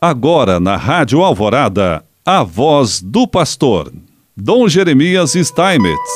Agora 0.00 0.60
na 0.60 0.76
Rádio 0.76 1.22
Alvorada, 1.22 2.04
a 2.22 2.42
voz 2.42 3.00
do 3.00 3.26
pastor, 3.26 3.90
Dom 4.36 4.68
Jeremias 4.68 5.32
Steinmetz. 5.32 6.10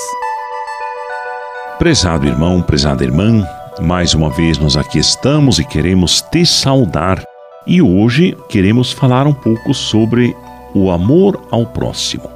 Prezado 1.78 2.26
irmão, 2.26 2.60
prezada 2.60 3.02
irmã, 3.02 3.42
mais 3.80 4.12
uma 4.12 4.28
vez 4.28 4.58
nós 4.58 4.76
aqui 4.76 4.98
estamos 4.98 5.58
e 5.58 5.64
queremos 5.64 6.20
te 6.20 6.44
saudar. 6.44 7.24
E 7.66 7.80
hoje 7.80 8.36
queremos 8.50 8.92
falar 8.92 9.26
um 9.26 9.32
pouco 9.32 9.72
sobre 9.72 10.36
o 10.74 10.90
amor 10.90 11.42
ao 11.50 11.64
próximo. 11.64 12.28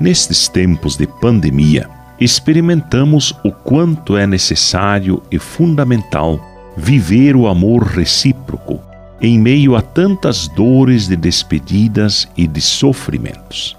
Nestes 0.00 0.48
tempos 0.48 0.96
de 0.96 1.06
pandemia, 1.06 1.86
experimentamos 2.18 3.34
o 3.44 3.52
quanto 3.52 4.16
é 4.16 4.26
necessário 4.26 5.22
e 5.30 5.38
fundamental 5.38 6.40
viver 6.78 7.36
o 7.36 7.46
amor 7.46 7.82
recíproco 7.82 8.87
em 9.20 9.38
meio 9.38 9.74
a 9.74 9.82
tantas 9.82 10.48
dores 10.48 11.08
de 11.08 11.16
despedidas 11.16 12.28
e 12.36 12.46
de 12.46 12.60
sofrimentos. 12.60 13.76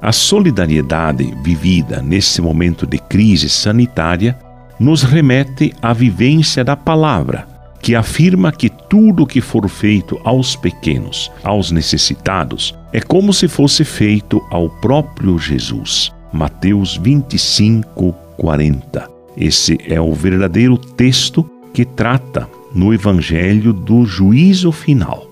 A 0.00 0.12
solidariedade 0.12 1.34
vivida 1.42 2.00
nesse 2.00 2.40
momento 2.40 2.86
de 2.86 2.98
crise 2.98 3.48
sanitária 3.48 4.38
nos 4.78 5.02
remete 5.02 5.74
à 5.82 5.92
vivência 5.92 6.62
da 6.62 6.76
palavra, 6.76 7.46
que 7.82 7.96
afirma 7.96 8.52
que 8.52 8.68
tudo 8.68 9.26
que 9.26 9.40
for 9.40 9.68
feito 9.68 10.20
aos 10.22 10.54
pequenos, 10.54 11.30
aos 11.42 11.72
necessitados, 11.72 12.74
é 12.92 13.00
como 13.00 13.32
se 13.32 13.48
fosse 13.48 13.84
feito 13.84 14.40
ao 14.50 14.68
próprio 14.68 15.38
Jesus. 15.38 16.12
Mateus 16.32 16.96
25, 16.96 18.14
40. 18.36 19.10
Esse 19.36 19.78
é 19.86 20.00
o 20.00 20.12
verdadeiro 20.12 20.76
texto 20.76 21.48
que 21.72 21.84
trata 21.84 22.48
no 22.74 22.92
Evangelho 22.92 23.72
do 23.72 24.04
juízo 24.04 24.70
final. 24.72 25.28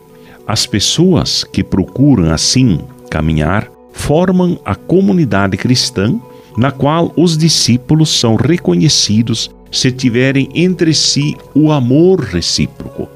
As 0.47 0.67
pessoas 0.67 1.45
que 1.45 1.63
procuram 1.63 2.31
assim 2.31 2.81
caminhar 3.11 3.71
formam 3.93 4.59
a 4.65 4.75
comunidade 4.75 5.57
cristã 5.57 6.19
na 6.57 6.71
qual 6.71 7.13
os 7.17 7.37
discípulos 7.37 8.19
são 8.19 8.37
reconhecidos 8.37 9.51
se 9.71 9.91
tiverem 9.91 10.49
entre 10.55 10.95
si 10.95 11.37
o 11.55 11.71
amor 11.71 12.21
recíproco. 12.21 13.09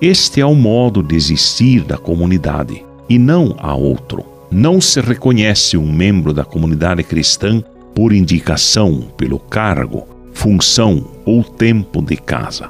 Este 0.00 0.40
é 0.40 0.46
o 0.46 0.54
modo 0.54 1.02
de 1.02 1.14
existir 1.14 1.82
da 1.84 1.96
comunidade 1.96 2.84
e 3.08 3.18
não 3.18 3.54
há 3.58 3.74
outro. 3.74 4.24
Não 4.50 4.80
se 4.80 5.00
reconhece 5.00 5.76
um 5.76 5.90
membro 5.90 6.34
da 6.34 6.44
comunidade 6.44 7.02
cristã 7.02 7.62
por 7.94 8.12
indicação, 8.12 9.04
pelo 9.16 9.38
cargo, 9.38 10.06
função 10.34 11.04
ou 11.24 11.42
tempo 11.42 12.02
de 12.02 12.16
casa. 12.16 12.68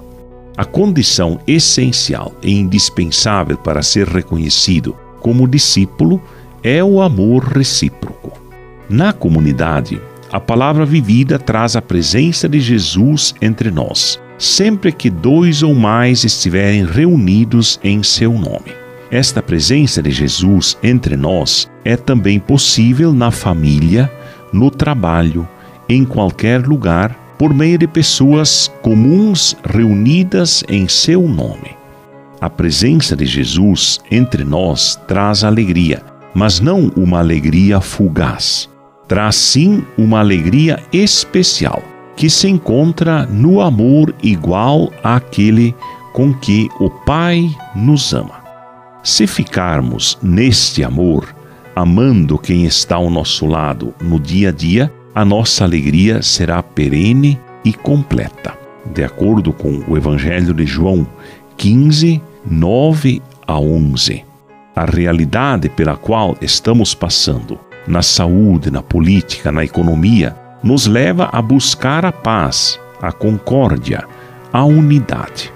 A 0.56 0.66
condição 0.66 1.40
essencial 1.46 2.34
e 2.42 2.52
indispensável 2.52 3.56
para 3.56 3.82
ser 3.82 4.06
reconhecido 4.06 4.94
como 5.20 5.48
discípulo 5.48 6.20
é 6.62 6.84
o 6.84 7.00
amor 7.00 7.44
recíproco. 7.44 8.38
Na 8.88 9.14
comunidade, 9.14 10.00
a 10.30 10.38
palavra 10.38 10.84
vivida 10.84 11.38
traz 11.38 11.74
a 11.74 11.80
presença 11.80 12.48
de 12.48 12.60
Jesus 12.60 13.34
entre 13.40 13.70
nós, 13.70 14.20
sempre 14.36 14.92
que 14.92 15.08
dois 15.08 15.62
ou 15.62 15.74
mais 15.74 16.22
estiverem 16.22 16.84
reunidos 16.84 17.80
em 17.82 18.02
seu 18.02 18.32
nome. 18.32 18.72
Esta 19.10 19.42
presença 19.42 20.02
de 20.02 20.10
Jesus 20.10 20.76
entre 20.82 21.16
nós 21.16 21.70
é 21.84 21.96
também 21.96 22.38
possível 22.38 23.12
na 23.12 23.30
família, 23.30 24.12
no 24.52 24.70
trabalho, 24.70 25.48
em 25.88 26.04
qualquer 26.04 26.66
lugar 26.66 27.21
por 27.38 27.52
meio 27.52 27.78
de 27.78 27.86
pessoas 27.86 28.70
comuns 28.82 29.56
reunidas 29.64 30.62
em 30.68 30.88
seu 30.88 31.22
nome. 31.28 31.76
A 32.40 32.50
presença 32.50 33.16
de 33.16 33.24
Jesus 33.24 34.00
entre 34.10 34.44
nós 34.44 35.00
traz 35.06 35.44
alegria, 35.44 36.02
mas 36.34 36.60
não 36.60 36.90
uma 36.96 37.18
alegria 37.18 37.80
fugaz. 37.80 38.68
Traz 39.06 39.36
sim 39.36 39.84
uma 39.96 40.20
alegria 40.20 40.82
especial, 40.92 41.82
que 42.16 42.28
se 42.28 42.48
encontra 42.48 43.26
no 43.26 43.60
amor 43.60 44.14
igual 44.22 44.92
àquele 45.02 45.74
com 46.12 46.34
que 46.34 46.68
o 46.80 46.90
Pai 46.90 47.48
nos 47.74 48.12
ama. 48.12 48.42
Se 49.02 49.26
ficarmos 49.26 50.18
neste 50.22 50.84
amor, 50.84 51.34
amando 51.74 52.38
quem 52.38 52.64
está 52.64 52.96
ao 52.96 53.10
nosso 53.10 53.46
lado 53.46 53.94
no 54.00 54.18
dia 54.20 54.50
a 54.50 54.52
dia, 54.52 54.92
a 55.14 55.24
nossa 55.24 55.64
alegria 55.64 56.22
será 56.22 56.62
perene 56.62 57.38
e 57.64 57.72
completa. 57.72 58.56
De 58.86 59.04
acordo 59.04 59.52
com 59.52 59.82
o 59.86 59.96
Evangelho 59.96 60.54
de 60.54 60.64
João 60.66 61.06
15, 61.56 62.20
9 62.44 63.22
a 63.46 63.58
11. 63.58 64.24
A 64.74 64.84
realidade 64.86 65.68
pela 65.68 65.96
qual 65.96 66.36
estamos 66.40 66.94
passando, 66.94 67.58
na 67.86 68.02
saúde, 68.02 68.70
na 68.70 68.82
política, 68.82 69.52
na 69.52 69.64
economia, 69.64 70.34
nos 70.62 70.86
leva 70.86 71.28
a 71.30 71.42
buscar 71.42 72.06
a 72.06 72.12
paz, 72.12 72.80
a 73.00 73.12
concórdia, 73.12 74.04
a 74.52 74.64
unidade. 74.64 75.52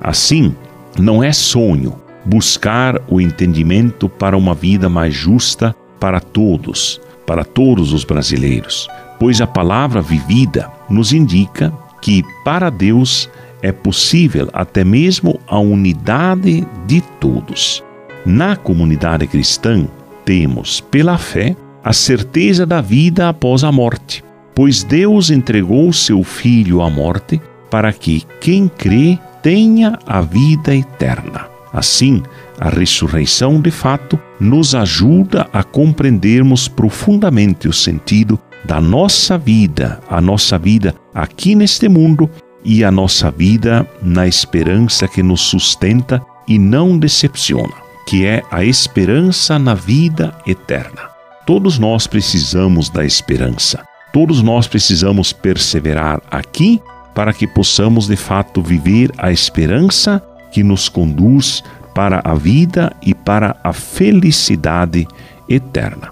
Assim, 0.00 0.54
não 0.98 1.22
é 1.22 1.32
sonho 1.32 1.94
buscar 2.24 3.00
o 3.08 3.20
entendimento 3.20 4.08
para 4.08 4.36
uma 4.36 4.54
vida 4.54 4.88
mais 4.88 5.14
justa 5.14 5.74
para 6.00 6.20
todos, 6.20 7.00
para 7.28 7.44
todos 7.44 7.92
os 7.92 8.04
brasileiros, 8.04 8.88
pois 9.20 9.42
a 9.42 9.46
palavra 9.46 10.00
vivida 10.00 10.72
nos 10.88 11.12
indica 11.12 11.70
que 12.00 12.24
para 12.42 12.70
Deus 12.70 13.28
é 13.60 13.70
possível 13.70 14.48
até 14.50 14.82
mesmo 14.82 15.38
a 15.46 15.58
unidade 15.58 16.66
de 16.86 17.02
todos. 17.20 17.84
Na 18.24 18.56
comunidade 18.56 19.26
cristã, 19.26 19.86
temos, 20.24 20.80
pela 20.80 21.18
fé, 21.18 21.54
a 21.84 21.92
certeza 21.92 22.64
da 22.64 22.80
vida 22.80 23.28
após 23.28 23.62
a 23.62 23.70
morte, 23.70 24.24
pois 24.54 24.82
Deus 24.82 25.28
entregou 25.28 25.92
seu 25.92 26.24
Filho 26.24 26.80
à 26.80 26.88
morte 26.88 27.38
para 27.70 27.92
que 27.92 28.22
quem 28.40 28.68
crê 28.68 29.18
tenha 29.42 29.98
a 30.06 30.22
vida 30.22 30.74
eterna. 30.74 31.57
Assim, 31.72 32.22
a 32.58 32.68
ressurreição 32.68 33.60
de 33.60 33.70
fato 33.70 34.18
nos 34.40 34.74
ajuda 34.74 35.48
a 35.52 35.62
compreendermos 35.62 36.68
profundamente 36.68 37.68
o 37.68 37.72
sentido 37.72 38.38
da 38.64 38.80
nossa 38.80 39.38
vida, 39.38 40.00
a 40.08 40.20
nossa 40.20 40.58
vida 40.58 40.94
aqui 41.14 41.54
neste 41.54 41.88
mundo 41.88 42.28
e 42.64 42.84
a 42.84 42.90
nossa 42.90 43.30
vida 43.30 43.88
na 44.02 44.26
esperança 44.26 45.06
que 45.06 45.22
nos 45.22 45.40
sustenta 45.42 46.22
e 46.46 46.58
não 46.58 46.98
decepciona, 46.98 47.74
que 48.06 48.24
é 48.24 48.42
a 48.50 48.64
esperança 48.64 49.58
na 49.58 49.74
vida 49.74 50.36
eterna. 50.46 51.08
Todos 51.46 51.78
nós 51.78 52.06
precisamos 52.06 52.90
da 52.90 53.04
esperança. 53.04 53.82
Todos 54.12 54.42
nós 54.42 54.66
precisamos 54.66 55.32
perseverar 55.32 56.20
aqui 56.30 56.80
para 57.14 57.32
que 57.32 57.46
possamos 57.46 58.06
de 58.06 58.16
fato 58.16 58.62
viver 58.62 59.10
a 59.18 59.32
esperança 59.32 60.22
que 60.50 60.62
nos 60.62 60.88
conduz 60.88 61.62
para 61.94 62.20
a 62.24 62.34
vida 62.34 62.92
e 63.02 63.14
para 63.14 63.56
a 63.62 63.72
felicidade 63.72 65.06
eterna. 65.48 66.10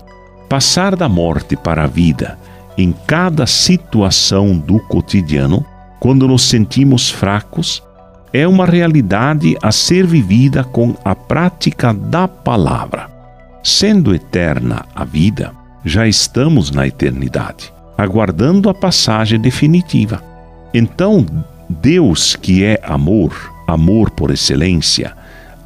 Passar 0.48 0.96
da 0.96 1.08
morte 1.08 1.56
para 1.56 1.84
a 1.84 1.86
vida 1.86 2.38
em 2.76 2.94
cada 3.06 3.46
situação 3.46 4.56
do 4.56 4.78
cotidiano, 4.80 5.64
quando 5.98 6.28
nos 6.28 6.42
sentimos 6.42 7.10
fracos, 7.10 7.82
é 8.32 8.46
uma 8.46 8.66
realidade 8.66 9.56
a 9.62 9.72
ser 9.72 10.06
vivida 10.06 10.62
com 10.62 10.94
a 11.04 11.14
prática 11.14 11.94
da 11.94 12.28
palavra. 12.28 13.08
Sendo 13.62 14.14
eterna 14.14 14.84
a 14.94 15.04
vida, 15.04 15.52
já 15.84 16.06
estamos 16.06 16.70
na 16.70 16.86
eternidade, 16.86 17.72
aguardando 17.96 18.68
a 18.68 18.74
passagem 18.74 19.40
definitiva. 19.40 20.22
Então, 20.74 21.24
Deus, 21.68 22.36
que 22.36 22.62
é 22.62 22.78
amor, 22.84 23.55
amor 23.66 24.10
por 24.10 24.30
excelência, 24.30 25.16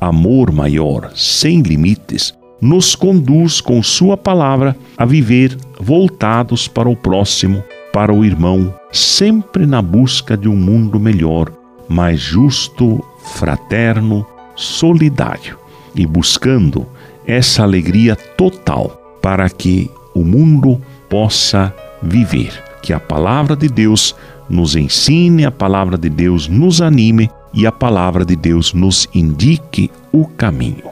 amor 0.00 0.50
maior, 0.50 1.12
sem 1.14 1.60
limites, 1.60 2.34
nos 2.60 2.94
conduz 2.94 3.60
com 3.60 3.82
Sua 3.82 4.16
palavra 4.16 4.76
a 4.96 5.04
viver 5.04 5.56
voltados 5.80 6.68
para 6.68 6.88
o 6.88 6.96
próximo, 6.96 7.62
para 7.92 8.12
o 8.12 8.24
irmão, 8.24 8.74
sempre 8.92 9.66
na 9.66 9.82
busca 9.82 10.36
de 10.36 10.48
um 10.48 10.56
mundo 10.56 11.00
melhor, 11.00 11.52
mais 11.88 12.20
justo, 12.20 13.04
fraterno, 13.34 14.26
solidário 14.54 15.58
e 15.94 16.06
buscando 16.06 16.86
essa 17.26 17.62
alegria 17.62 18.14
total 18.14 19.18
para 19.20 19.48
que 19.48 19.90
o 20.14 20.24
mundo 20.24 20.80
possa 21.08 21.74
viver. 22.02 22.52
Que 22.82 22.92
a 22.92 23.00
palavra 23.00 23.56
de 23.56 23.68
Deus 23.68 24.14
nos 24.48 24.74
ensine, 24.74 25.44
a 25.44 25.50
palavra 25.50 25.96
de 25.98 26.08
Deus 26.08 26.48
nos 26.48 26.80
anime 26.80 27.30
e 27.52 27.66
a 27.66 27.72
palavra 27.72 28.24
de 28.24 28.36
Deus 28.36 28.72
nos 28.72 29.08
indique 29.14 29.90
o 30.12 30.26
caminho. 30.26 30.90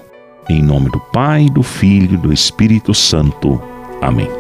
Em 0.48 0.62
nome 0.62 0.90
do 0.90 1.00
Pai, 1.12 1.46
do 1.50 1.62
Filho 1.62 2.14
e 2.14 2.16
do 2.16 2.32
Espírito 2.32 2.94
Santo. 2.94 3.60
Amém. 4.00 4.37